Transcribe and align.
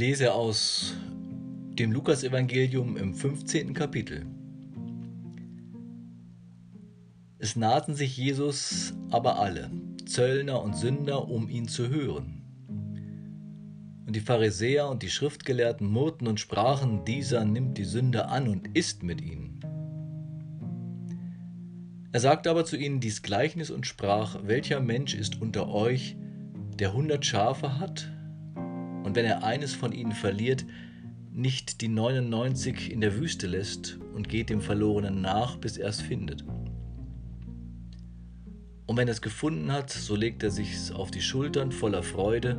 lese 0.00 0.32
aus 0.32 0.94
dem 1.78 1.92
Lukasevangelium 1.92 2.96
im 2.96 3.14
15. 3.14 3.74
Kapitel. 3.74 4.24
Es 7.36 7.54
nahten 7.54 7.94
sich 7.94 8.16
Jesus 8.16 8.94
aber 9.10 9.38
alle, 9.38 9.70
Zöllner 10.06 10.62
und 10.62 10.74
Sünder, 10.74 11.28
um 11.28 11.50
ihn 11.50 11.68
zu 11.68 11.90
hören. 11.90 12.40
Und 14.06 14.16
die 14.16 14.20
Pharisäer 14.20 14.88
und 14.88 15.02
die 15.02 15.10
Schriftgelehrten 15.10 15.86
murrten 15.86 16.28
und 16.28 16.40
sprachen, 16.40 17.04
dieser 17.04 17.44
nimmt 17.44 17.76
die 17.76 17.84
Sünder 17.84 18.30
an 18.30 18.48
und 18.48 18.74
isst 18.74 19.02
mit 19.02 19.20
ihnen. 19.20 19.60
Er 22.10 22.20
sagte 22.20 22.48
aber 22.48 22.64
zu 22.64 22.78
ihnen 22.78 23.00
dies 23.00 23.20
Gleichnis 23.20 23.70
und 23.70 23.86
sprach, 23.86 24.38
welcher 24.44 24.80
Mensch 24.80 25.14
ist 25.14 25.42
unter 25.42 25.68
euch, 25.68 26.16
der 26.78 26.94
hundert 26.94 27.26
Schafe 27.26 27.78
hat, 27.78 28.10
und 29.02 29.16
wenn 29.16 29.24
er 29.24 29.44
eines 29.44 29.74
von 29.74 29.92
ihnen 29.92 30.12
verliert, 30.12 30.64
nicht 31.32 31.80
die 31.80 31.88
99 31.88 32.90
in 32.90 33.00
der 33.00 33.16
Wüste 33.16 33.46
lässt 33.46 33.98
und 34.14 34.28
geht 34.28 34.50
dem 34.50 34.60
Verlorenen 34.60 35.20
nach, 35.20 35.56
bis 35.56 35.76
er 35.76 35.88
es 35.88 36.00
findet. 36.00 36.44
Und 38.86 38.96
wenn 38.96 39.06
er 39.06 39.12
es 39.12 39.22
gefunden 39.22 39.70
hat, 39.70 39.90
so 39.90 40.16
legt 40.16 40.42
er 40.42 40.50
sich's 40.50 40.90
auf 40.90 41.12
die 41.12 41.20
Schultern 41.20 41.70
voller 41.70 42.02
Freude. 42.02 42.58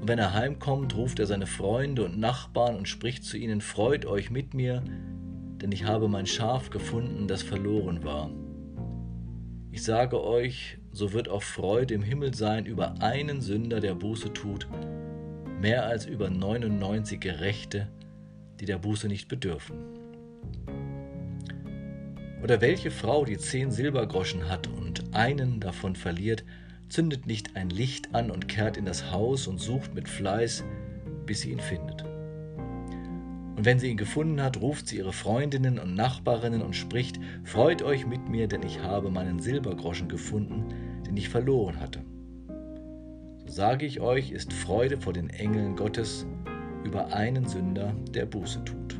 Und 0.00 0.06
wenn 0.06 0.18
er 0.18 0.34
heimkommt, 0.34 0.94
ruft 0.94 1.18
er 1.20 1.26
seine 1.26 1.46
Freunde 1.46 2.04
und 2.04 2.18
Nachbarn 2.18 2.76
und 2.76 2.86
spricht 2.86 3.24
zu 3.24 3.38
ihnen, 3.38 3.62
Freut 3.62 4.04
euch 4.04 4.30
mit 4.30 4.52
mir, 4.52 4.82
denn 5.62 5.72
ich 5.72 5.84
habe 5.84 6.08
mein 6.08 6.26
Schaf 6.26 6.68
gefunden, 6.68 7.28
das 7.28 7.42
verloren 7.42 8.04
war. 8.04 8.30
Ich 9.70 9.82
sage 9.82 10.22
euch, 10.22 10.76
so 10.90 11.14
wird 11.14 11.30
auch 11.30 11.42
Freude 11.42 11.94
im 11.94 12.02
Himmel 12.02 12.34
sein 12.34 12.66
über 12.66 13.00
einen 13.00 13.40
Sünder, 13.40 13.80
der 13.80 13.94
Buße 13.94 14.34
tut, 14.34 14.68
mehr 15.62 15.86
als 15.86 16.06
über 16.06 16.28
99 16.28 17.20
Gerechte, 17.20 17.86
die 18.58 18.64
der 18.64 18.78
Buße 18.78 19.06
nicht 19.06 19.28
bedürfen. 19.28 19.76
Oder 22.42 22.60
welche 22.60 22.90
Frau, 22.90 23.24
die 23.24 23.38
zehn 23.38 23.70
Silbergroschen 23.70 24.48
hat 24.48 24.66
und 24.66 25.14
einen 25.14 25.60
davon 25.60 25.94
verliert, 25.94 26.44
zündet 26.88 27.28
nicht 27.28 27.54
ein 27.54 27.70
Licht 27.70 28.12
an 28.12 28.32
und 28.32 28.48
kehrt 28.48 28.76
in 28.76 28.84
das 28.84 29.12
Haus 29.12 29.46
und 29.46 29.60
sucht 29.60 29.94
mit 29.94 30.08
Fleiß, 30.08 30.64
bis 31.26 31.42
sie 31.42 31.52
ihn 31.52 31.60
findet. 31.60 32.02
Und 33.56 33.64
wenn 33.64 33.78
sie 33.78 33.90
ihn 33.90 33.96
gefunden 33.96 34.42
hat, 34.42 34.60
ruft 34.60 34.88
sie 34.88 34.96
ihre 34.96 35.12
Freundinnen 35.12 35.78
und 35.78 35.94
Nachbarinnen 35.94 36.62
und 36.62 36.74
spricht, 36.74 37.20
Freut 37.44 37.82
euch 37.82 38.04
mit 38.04 38.28
mir, 38.28 38.48
denn 38.48 38.64
ich 38.64 38.80
habe 38.80 39.12
meinen 39.12 39.38
Silbergroschen 39.38 40.08
gefunden, 40.08 40.74
den 41.06 41.16
ich 41.16 41.28
verloren 41.28 41.78
hatte 41.78 42.00
sage 43.52 43.84
ich 43.84 44.00
euch, 44.00 44.30
ist 44.30 44.50
Freude 44.50 44.98
vor 44.98 45.12
den 45.12 45.28
Engeln 45.28 45.76
Gottes 45.76 46.24
über 46.84 47.12
einen 47.12 47.46
Sünder, 47.46 47.94
der 48.08 48.24
Buße 48.24 48.64
tut. 48.64 48.98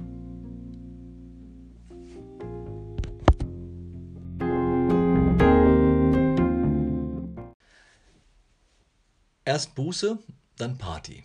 Erst 9.46 9.74
Buße, 9.74 10.18
dann 10.58 10.76
Party. 10.76 11.24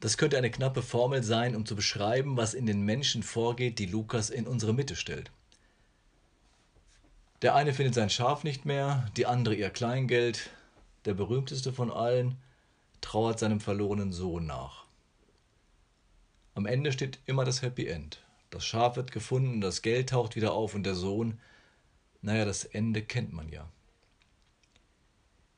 Das 0.00 0.18
könnte 0.18 0.36
eine 0.36 0.50
knappe 0.50 0.82
Formel 0.82 1.22
sein, 1.22 1.56
um 1.56 1.64
zu 1.64 1.74
beschreiben, 1.74 2.36
was 2.36 2.52
in 2.52 2.66
den 2.66 2.82
Menschen 2.82 3.22
vorgeht, 3.22 3.78
die 3.78 3.86
Lukas 3.86 4.28
in 4.28 4.46
unsere 4.46 4.74
Mitte 4.74 4.94
stellt. 4.94 5.30
Der 7.40 7.54
eine 7.54 7.72
findet 7.72 7.94
sein 7.94 8.10
Schaf 8.10 8.44
nicht 8.44 8.66
mehr, 8.66 9.06
die 9.16 9.24
andere 9.26 9.54
ihr 9.54 9.70
Kleingeld, 9.70 10.50
der 11.04 11.14
berühmteste 11.14 11.72
von 11.72 11.90
allen, 11.90 12.36
trauert 13.00 13.38
seinem 13.38 13.60
verlorenen 13.60 14.12
Sohn 14.12 14.46
nach. 14.46 14.84
Am 16.54 16.66
Ende 16.66 16.92
steht 16.92 17.18
immer 17.26 17.44
das 17.44 17.62
Happy 17.62 17.86
End. 17.86 18.22
Das 18.50 18.64
Schaf 18.64 18.96
wird 18.96 19.12
gefunden, 19.12 19.60
das 19.60 19.82
Geld 19.82 20.10
taucht 20.10 20.36
wieder 20.36 20.52
auf 20.52 20.74
und 20.74 20.84
der 20.84 20.94
Sohn, 20.94 21.40
naja, 22.20 22.44
das 22.44 22.64
Ende 22.64 23.02
kennt 23.02 23.32
man 23.32 23.48
ja. 23.48 23.68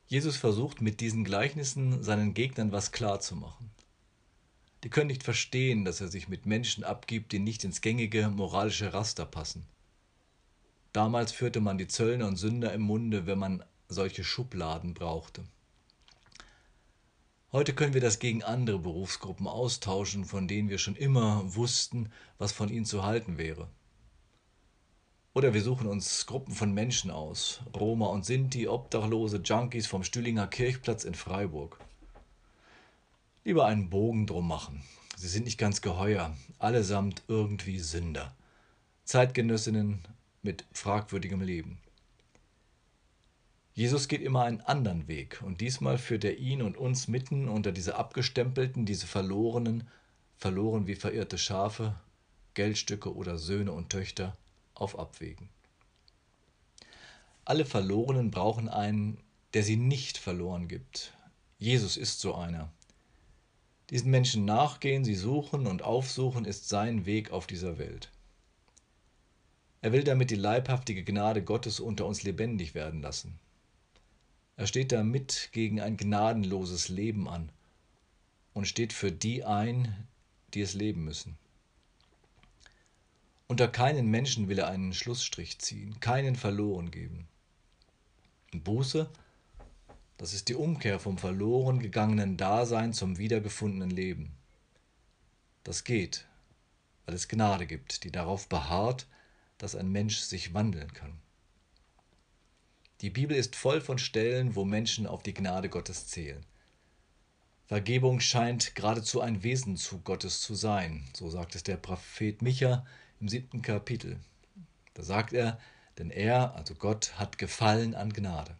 Jesus 0.07 0.37
versucht 0.37 0.81
mit 0.81 1.01
diesen 1.01 1.23
Gleichnissen 1.23 2.03
seinen 2.03 2.33
Gegnern 2.33 2.71
was 2.71 2.91
klarzumachen. 2.91 3.69
Die 4.83 4.89
können 4.89 5.07
nicht 5.07 5.23
verstehen, 5.23 5.83
dass 5.83 5.99
er 5.99 6.07
sich 6.07 6.27
mit 6.27 6.45
Menschen 6.45 6.83
abgibt, 6.83 7.31
die 7.31 7.39
nicht 7.39 7.63
ins 7.63 7.81
gängige 7.81 8.29
moralische 8.29 8.93
Raster 8.93 9.25
passen. 9.25 9.65
Damals 10.93 11.31
führte 11.31 11.59
man 11.59 11.77
die 11.77 11.87
Zöllner 11.87 12.27
und 12.27 12.37
Sünder 12.37 12.71
im 12.71 12.83
Munde, 12.83 13.25
wenn 13.25 13.39
man 13.39 13.63
solche 13.87 14.23
Schubladen 14.23 14.93
brauchte. 14.93 15.43
Heute 17.51 17.73
können 17.73 17.93
wir 17.93 18.01
das 18.01 18.19
gegen 18.19 18.43
andere 18.43 18.79
Berufsgruppen 18.79 19.47
austauschen, 19.47 20.25
von 20.25 20.47
denen 20.47 20.69
wir 20.69 20.77
schon 20.77 20.95
immer 20.95 21.55
wussten, 21.55 22.11
was 22.37 22.51
von 22.51 22.69
ihnen 22.69 22.85
zu 22.85 23.03
halten 23.03 23.37
wäre. 23.37 23.69
Oder 25.33 25.53
wir 25.53 25.61
suchen 25.61 25.87
uns 25.87 26.25
Gruppen 26.25 26.53
von 26.53 26.73
Menschen 26.73 27.11
aus, 27.11 27.61
Roma 27.73 28.07
und 28.07 28.25
Sinti, 28.25 28.67
Obdachlose, 28.67 29.37
Junkies 29.37 29.87
vom 29.87 30.03
Stühlinger 30.03 30.47
Kirchplatz 30.47 31.03
in 31.03 31.13
Freiburg. 31.13 31.79
Lieber 33.43 33.65
einen 33.65 33.89
Bogen 33.89 34.27
drum 34.27 34.47
machen. 34.47 34.83
Sie 35.17 35.27
sind 35.27 35.45
nicht 35.45 35.57
ganz 35.57 35.81
geheuer, 35.81 36.35
allesamt 36.57 37.23
irgendwie 37.27 37.79
Sünder. 37.79 38.35
Zeitgenössinnen 39.05 40.05
mit 40.41 40.65
fragwürdigem 40.73 41.41
Leben. 41.41 41.79
Jesus 43.75 44.07
geht 44.07 44.21
immer 44.21 44.43
einen 44.43 44.61
anderen 44.61 45.09
Weg 45.09 45.41
und 45.43 45.59
diesmal 45.59 45.97
führt 45.97 46.23
er 46.23 46.37
ihn 46.37 46.61
und 46.61 46.77
uns 46.77 47.09
mitten 47.09 47.49
unter 47.49 47.73
diese 47.73 47.97
abgestempelten, 47.97 48.85
diese 48.85 49.05
verlorenen, 49.05 49.89
verloren 50.37 50.87
wie 50.87 50.95
verirrte 50.95 51.37
Schafe, 51.37 51.93
Geldstücke 52.53 53.13
oder 53.13 53.37
Söhne 53.37 53.73
und 53.73 53.89
Töchter 53.89 54.37
auf 54.75 54.97
Abwägen. 54.97 55.49
Alle 57.43 57.65
Verlorenen 57.65 58.31
brauchen 58.31 58.69
einen, 58.69 59.17
der 59.53 59.63
sie 59.63 59.75
nicht 59.75 60.17
verloren 60.17 60.69
gibt. 60.69 61.13
Jesus 61.57 61.97
ist 61.97 62.21
so 62.21 62.33
einer. 62.33 62.71
Diesen 63.89 64.09
Menschen 64.09 64.45
nachgehen, 64.45 65.03
sie 65.03 65.15
suchen 65.15 65.67
und 65.67 65.81
aufsuchen, 65.81 66.45
ist 66.45 66.69
sein 66.69 67.05
Weg 67.05 67.31
auf 67.31 67.45
dieser 67.45 67.77
Welt. 67.77 68.09
Er 69.81 69.91
will 69.91 70.05
damit 70.05 70.31
die 70.31 70.35
leibhaftige 70.35 71.03
Gnade 71.03 71.43
Gottes 71.43 71.81
unter 71.81 72.05
uns 72.05 72.23
lebendig 72.23 72.73
werden 72.73 73.01
lassen. 73.01 73.37
Er 74.57 74.67
steht 74.67 74.91
damit 74.91 75.49
gegen 75.51 75.81
ein 75.81 75.97
gnadenloses 75.97 76.87
Leben 76.89 77.27
an 77.27 77.49
und 78.53 78.67
steht 78.67 78.93
für 78.93 79.11
die 79.11 79.43
ein, 79.43 80.07
die 80.53 80.61
es 80.61 80.73
leben 80.73 81.03
müssen. 81.03 81.37
Unter 83.47 83.67
keinen 83.67 84.09
Menschen 84.09 84.47
will 84.47 84.59
er 84.59 84.69
einen 84.69 84.93
Schlussstrich 84.93 85.59
ziehen, 85.59 85.99
keinen 85.99 86.35
verloren 86.35 86.89
geben. 86.89 87.27
Buße, 88.51 89.09
das 90.17 90.33
ist 90.33 90.47
die 90.47 90.55
Umkehr 90.55 90.99
vom 90.99 91.17
verloren 91.17 91.79
gegangenen 91.79 92.37
Dasein 92.37 92.93
zum 92.93 93.17
wiedergefundenen 93.17 93.89
Leben. 93.89 94.31
Das 95.63 95.83
geht, 95.83 96.25
weil 97.05 97.15
es 97.15 97.27
Gnade 97.27 97.67
gibt, 97.67 98.03
die 98.03 98.11
darauf 98.11 98.47
beharrt, 98.47 99.07
dass 99.57 99.75
ein 99.75 99.91
Mensch 99.91 100.19
sich 100.19 100.53
wandeln 100.53 100.93
kann. 100.93 101.19
Die 103.05 103.11
Bibel 103.11 103.37
ist 103.37 103.55
voll 103.55 103.81
von 103.81 103.99
Stellen, 103.99 104.55
wo 104.55 104.65
Menschen 104.65 105.05
auf 105.05 105.21
die 105.21 105.35
Gnade 105.35 105.69
Gottes 105.69 106.07
zählen. 106.07 106.43
Vergebung 107.67 108.19
scheint 108.19 108.73
geradezu 108.73 109.21
ein 109.21 109.43
Wesenzug 109.43 110.03
Gottes 110.03 110.41
zu 110.41 110.55
sein, 110.55 111.07
so 111.13 111.29
sagt 111.29 111.53
es 111.53 111.61
der 111.61 111.77
Prophet 111.77 112.41
Micha 112.41 112.83
im 113.19 113.29
siebten 113.29 113.61
Kapitel. 113.61 114.19
Da 114.95 115.03
sagt 115.03 115.33
er, 115.33 115.59
denn 115.99 116.09
er, 116.09 116.55
also 116.55 116.73
Gott, 116.73 117.13
hat 117.19 117.37
Gefallen 117.37 117.93
an 117.93 118.11
Gnade. 118.11 118.55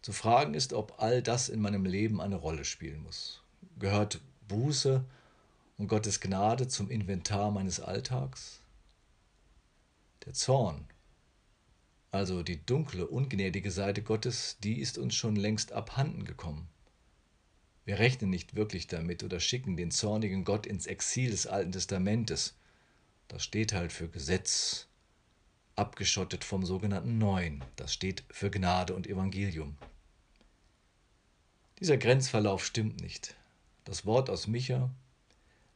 Zu 0.00 0.12
fragen 0.12 0.54
ist, 0.54 0.72
ob 0.72 0.94
all 0.96 1.20
das 1.20 1.50
in 1.50 1.60
meinem 1.60 1.84
Leben 1.84 2.18
eine 2.18 2.36
Rolle 2.36 2.64
spielen 2.64 3.02
muss. 3.02 3.42
Gehört 3.78 4.22
Buße 4.48 5.04
und 5.76 5.88
Gottes 5.88 6.22
Gnade 6.22 6.66
zum 6.66 6.88
Inventar 6.88 7.50
meines 7.50 7.78
Alltags? 7.78 8.62
Der 10.24 10.32
Zorn 10.32 10.86
also 12.16 12.42
die 12.42 12.64
dunkle, 12.64 13.06
ungnädige 13.06 13.70
Seite 13.70 14.02
Gottes, 14.02 14.56
die 14.62 14.80
ist 14.80 14.96
uns 14.96 15.14
schon 15.14 15.36
längst 15.36 15.72
abhanden 15.72 16.24
gekommen. 16.24 16.66
Wir 17.84 17.98
rechnen 17.98 18.30
nicht 18.30 18.56
wirklich 18.56 18.86
damit 18.86 19.22
oder 19.22 19.38
schicken 19.38 19.76
den 19.76 19.90
zornigen 19.90 20.44
Gott 20.44 20.66
ins 20.66 20.86
Exil 20.86 21.30
des 21.30 21.46
Alten 21.46 21.72
Testamentes. 21.72 22.56
Das 23.28 23.44
steht 23.44 23.72
halt 23.72 23.92
für 23.92 24.08
Gesetz, 24.08 24.88
abgeschottet 25.76 26.42
vom 26.42 26.64
sogenannten 26.64 27.18
Neuen. 27.18 27.62
Das 27.76 27.92
steht 27.92 28.24
für 28.30 28.50
Gnade 28.50 28.94
und 28.94 29.06
Evangelium. 29.06 29.76
Dieser 31.80 31.98
Grenzverlauf 31.98 32.64
stimmt 32.64 33.02
nicht. 33.02 33.36
Das 33.84 34.06
Wort 34.06 34.30
aus 34.30 34.46
Micha, 34.46 34.90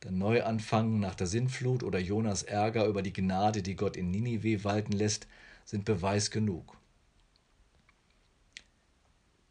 der 0.02 0.10
Neuanfang 0.10 0.98
nach 0.98 1.14
der 1.14 1.26
Sintflut 1.26 1.82
oder 1.82 1.98
Jonas 1.98 2.42
Ärger 2.42 2.87
über 2.87 3.02
die 3.02 3.12
Gnade, 3.12 3.62
die 3.62 3.76
Gott 3.76 3.96
in 3.96 4.10
Ninive 4.10 4.64
walten 4.64 4.92
lässt, 4.92 5.26
sind 5.65 5.85
Beweis 5.85 6.31
genug. 6.31 6.77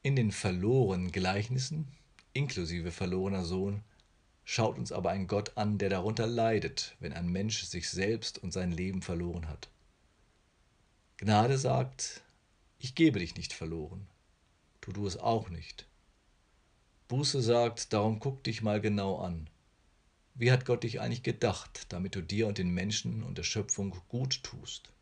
In 0.02 0.16
den 0.16 0.32
verlorenen 0.32 1.12
Gleichnissen, 1.12 1.88
inklusive 2.34 2.92
verlorener 2.92 3.44
Sohn, 3.44 3.84
schaut 4.46 4.78
uns 4.78 4.92
aber 4.92 5.12
ein 5.12 5.28
Gott 5.28 5.58
an, 5.58 5.78
der 5.78 5.90
darunter 5.90 6.26
leidet, 6.26 6.96
wenn 7.00 7.14
ein 7.14 7.28
Mensch 7.28 7.64
sich 7.64 7.90
selbst 7.90 8.38
und 8.38 8.52
sein 8.52 8.72
Leben 8.72 9.02
verloren 9.02 9.48
hat. 9.48 9.70
Gnade 11.18 11.58
sagt, 11.58 12.22
ich 12.78 12.96
gebe 12.96 13.20
dich 13.20 13.36
nicht 13.36 13.52
verloren, 13.52 14.08
tu 14.80 14.94
du 14.94 15.06
es 15.06 15.18
auch 15.18 15.50
nicht. 15.50 15.86
Buße 17.10 17.42
sagt, 17.42 17.92
darum 17.92 18.20
guck 18.20 18.44
dich 18.44 18.62
mal 18.62 18.80
genau 18.80 19.18
an. 19.18 19.50
Wie 20.36 20.52
hat 20.52 20.66
Gott 20.66 20.84
dich 20.84 21.02
eigentlich 21.02 21.24
gedacht, 21.24 21.88
damit 21.90 22.16
du 22.16 22.22
dir 22.22 22.48
und 22.48 22.58
den 22.58 22.70
Menschen 22.70 23.24
und 23.24 23.38
der 23.38 23.44
Schöpfung 23.44 23.94
gut 24.08 24.44
tust? 24.44 24.94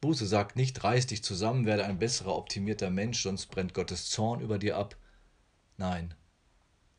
Buße 0.00 0.26
sagt 0.26 0.56
nicht, 0.56 0.84
reiß 0.84 1.06
dich 1.06 1.24
zusammen, 1.24 1.66
werde 1.66 1.84
ein 1.84 1.98
besserer, 1.98 2.36
optimierter 2.36 2.90
Mensch, 2.90 3.22
sonst 3.22 3.46
brennt 3.46 3.74
Gottes 3.74 4.08
Zorn 4.10 4.40
über 4.40 4.58
dir 4.58 4.76
ab. 4.76 4.96
Nein, 5.76 6.14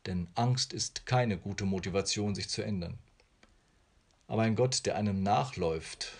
denn 0.06 0.28
Angst 0.34 0.72
ist 0.72 1.06
keine 1.06 1.38
gute 1.38 1.64
Motivation, 1.64 2.34
sich 2.34 2.48
zu 2.48 2.62
ändern. 2.62 2.98
Aber 4.26 4.42
ein 4.42 4.54
Gott, 4.54 4.86
der 4.86 4.96
einem 4.96 5.22
nachläuft, 5.22 6.12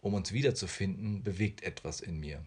um 0.00 0.14
uns 0.14 0.32
wiederzufinden, 0.32 1.22
bewegt 1.22 1.62
etwas 1.62 2.00
in 2.00 2.18
mir. 2.18 2.44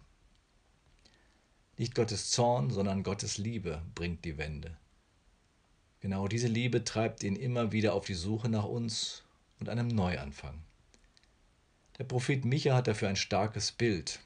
Nicht 1.77 1.95
Gottes 1.95 2.29
Zorn, 2.29 2.69
sondern 2.69 3.03
Gottes 3.03 3.37
Liebe 3.37 3.81
bringt 3.95 4.25
die 4.25 4.37
Wende. 4.37 4.77
Genau 6.01 6.27
diese 6.27 6.47
Liebe 6.47 6.83
treibt 6.83 7.23
ihn 7.23 7.35
immer 7.35 7.71
wieder 7.71 7.93
auf 7.93 8.05
die 8.05 8.13
Suche 8.13 8.49
nach 8.49 8.65
uns 8.65 9.23
und 9.59 9.69
einem 9.69 9.87
Neuanfang. 9.87 10.61
Der 11.97 12.05
Prophet 12.05 12.43
Micha 12.45 12.75
hat 12.75 12.87
dafür 12.87 13.09
ein 13.09 13.15
starkes 13.15 13.71
Bild. 13.71 14.19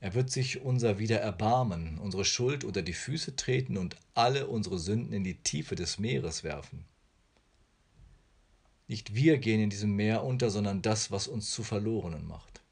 Er 0.00 0.14
wird 0.14 0.30
sich 0.30 0.62
unser 0.62 0.98
wieder 0.98 1.20
erbarmen, 1.20 1.98
unsere 1.98 2.24
Schuld 2.24 2.64
unter 2.64 2.82
die 2.82 2.94
Füße 2.94 3.36
treten 3.36 3.76
und 3.76 3.96
alle 4.14 4.48
unsere 4.48 4.78
Sünden 4.78 5.12
in 5.12 5.24
die 5.24 5.42
Tiefe 5.42 5.74
des 5.74 5.98
Meeres 5.98 6.42
werfen. 6.42 6.84
Nicht 8.88 9.14
wir 9.14 9.38
gehen 9.38 9.60
in 9.60 9.70
diesem 9.70 9.94
Meer 9.94 10.24
unter, 10.24 10.50
sondern 10.50 10.82
das, 10.82 11.10
was 11.10 11.28
uns 11.28 11.50
zu 11.50 11.62
Verlorenen 11.62 12.26
macht. 12.26 12.62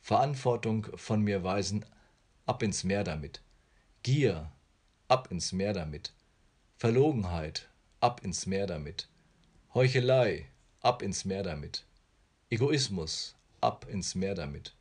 Verantwortung 0.00 0.88
von 0.96 1.22
mir 1.22 1.44
weisen, 1.44 1.84
ab 2.46 2.62
ins 2.62 2.82
Meer 2.82 3.04
damit. 3.04 3.42
Gier, 4.02 4.50
ab 5.06 5.30
ins 5.30 5.52
Meer 5.52 5.74
damit. 5.74 6.12
Verlogenheit, 6.76 7.68
ab 8.00 8.24
ins 8.24 8.46
Meer 8.46 8.66
damit. 8.66 9.08
Heuchelei, 9.74 10.46
ab 10.80 11.02
ins 11.02 11.24
Meer 11.24 11.42
damit. 11.42 11.84
Egoismus, 12.50 13.34
ab 13.60 13.86
ins 13.90 14.14
Meer 14.14 14.34
damit. 14.34 14.74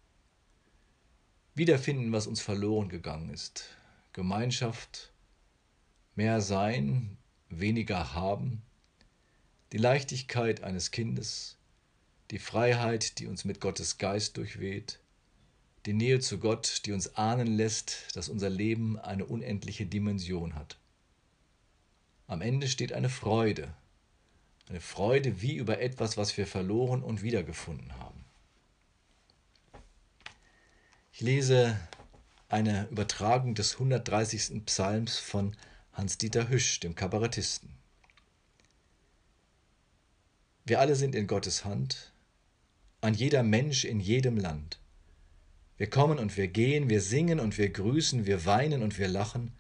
Wiederfinden, 1.54 2.14
was 2.14 2.25
uns 2.25 2.40
verloren 2.40 2.88
gegangen 2.88 3.30
ist. 3.30 3.75
Gemeinschaft, 4.14 5.12
mehr 6.16 6.40
sein, 6.40 7.18
weniger 7.50 8.14
haben, 8.14 8.62
die 9.74 9.80
Leichtigkeit 9.80 10.64
eines 10.64 10.92
Kindes, 10.92 11.58
die 12.31 12.40
Freiheit, 12.40 13.19
die 13.19 13.28
uns 13.28 13.44
mit 13.44 13.60
Gottes 13.60 13.98
Geist 13.98 14.38
durchweht, 14.38 15.00
die 15.86 15.94
Nähe 15.94 16.22
zu 16.22 16.40
Gott, 16.40 16.84
die 16.86 16.94
uns 16.94 17.16
ahnen 17.18 17.48
lässt, 17.48 18.16
dass 18.16 18.30
unser 18.30 18.50
Leben 18.50 18.98
eine 18.98 19.25
unendliche 19.25 19.86
Dimension 19.86 20.56
hat. 20.56 20.78
Am 22.28 22.40
Ende 22.40 22.69
steht 22.69 22.94
eine 22.94 23.10
Freude, 23.10 23.74
eine 24.69 24.81
Freude 24.81 25.42
wie 25.42 25.56
über 25.56 25.80
etwas, 25.80 26.18
was 26.18 26.38
wir 26.38 26.46
verloren 26.46 27.04
und 27.04 27.22
wiedergefunden 27.22 27.98
haben. 27.98 28.25
Ich 31.12 31.22
lese 31.22 31.80
eine 32.50 32.88
Übertragung 32.90 33.56
des 33.56 33.74
130. 33.74 34.66
Psalms 34.66 35.18
von 35.18 35.56
Hans-Dieter 35.94 36.50
Hüsch, 36.50 36.80
dem 36.80 36.96
Kabarettisten. 36.96 37.69
Wir 40.66 40.80
alle 40.80 40.96
sind 40.96 41.16
in 41.16 41.28
Gottes 41.28 41.66
Hand, 41.66 42.12
ein 43.02 43.14
jeder 43.14 43.42
Mensch 43.42 43.86
in 43.86 44.00
jedem 44.00 44.38
Land. 44.38 44.80
Wir 45.78 45.90
kommen 45.90 46.19
und 46.19 46.36
wir 46.38 46.48
gehen, 46.48 46.90
wir 46.90 47.02
singen 47.02 47.40
und 47.40 47.58
wir 47.58 47.69
grüßen, 47.69 48.25
wir 48.25 48.46
weinen 48.46 48.84
und 48.84 48.98
wir 48.98 49.08
lachen, 49.08 49.54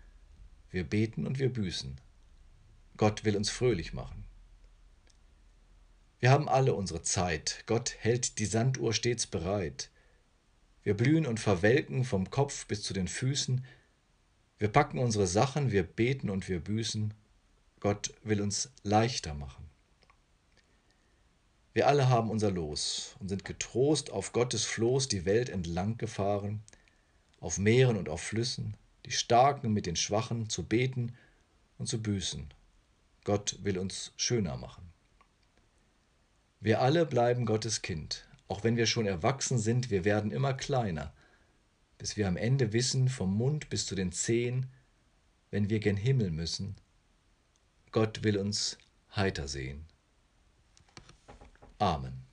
wir 0.69 0.83
beten 0.83 1.25
und 1.25 1.39
wir 1.39 1.51
büßen. 1.51 1.99
Gott 2.97 3.23
will 3.23 3.37
uns 3.37 3.49
fröhlich 3.49 3.93
machen. 3.93 4.26
Wir 6.19 6.31
haben 6.31 6.49
alle 6.49 6.73
unsere 6.73 7.03
Zeit. 7.03 7.63
Gott 7.67 7.95
hält 7.99 8.39
die 8.39 8.47
Sanduhr 8.47 8.93
stets 8.93 9.27
bereit. 9.27 9.91
Wir 10.81 10.95
blühen 10.95 11.27
und 11.27 11.39
verwelken 11.39 12.05
vom 12.05 12.31
Kopf 12.31 12.65
bis 12.65 12.81
zu 12.81 12.93
den 12.93 13.07
Füßen. 13.07 13.63
Wir 14.57 14.69
packen 14.69 14.97
unsere 14.97 15.27
Sachen, 15.27 15.71
wir 15.71 15.83
beten 15.83 16.31
und 16.31 16.49
wir 16.49 16.59
büßen. 16.59 17.13
Gott 17.79 18.15
will 18.23 18.41
uns 18.41 18.71
leichter 18.81 19.35
machen. 19.35 19.69
Wir 21.73 21.87
alle 21.87 22.09
haben 22.09 22.31
unser 22.31 22.49
Los 22.49 23.15
und 23.19 23.29
sind 23.29 23.45
getrost 23.45 24.09
auf 24.09 24.33
Gottes 24.33 24.65
Floß 24.65 25.09
die 25.09 25.25
Welt 25.25 25.49
entlang 25.49 25.99
gefahren, 25.99 26.63
auf 27.39 27.59
Meeren 27.59 27.97
und 27.97 28.09
auf 28.09 28.21
Flüssen, 28.21 28.75
die 29.05 29.11
Starken 29.11 29.73
mit 29.73 29.85
den 29.85 29.95
Schwachen 29.95 30.49
zu 30.49 30.63
beten 30.63 31.15
und 31.77 31.85
zu 31.85 32.01
büßen. 32.01 32.51
Gott 33.25 33.59
will 33.61 33.77
uns 33.77 34.11
schöner 34.17 34.57
machen. 34.57 34.91
Wir 36.59 36.81
alle 36.81 37.05
bleiben 37.05 37.45
Gottes 37.45 37.81
Kind. 37.81 38.27
Auch 38.47 38.63
wenn 38.63 38.77
wir 38.77 38.85
schon 38.85 39.05
erwachsen 39.05 39.57
sind, 39.57 39.89
wir 39.89 40.05
werden 40.05 40.31
immer 40.31 40.53
kleiner, 40.53 41.13
bis 41.97 42.17
wir 42.17 42.27
am 42.27 42.37
Ende 42.37 42.73
wissen, 42.73 43.09
vom 43.09 43.35
Mund 43.35 43.69
bis 43.69 43.85
zu 43.85 43.95
den 43.95 44.11
Zehen, 44.11 44.67
wenn 45.51 45.69
wir 45.69 45.79
gen 45.79 45.97
Himmel 45.97 46.31
müssen, 46.31 46.75
Gott 47.91 48.23
will 48.23 48.37
uns 48.37 48.77
heiter 49.15 49.47
sehen. 49.47 49.85
Amen. 51.79 52.26